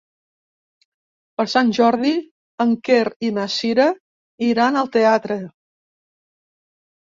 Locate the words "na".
3.37-3.45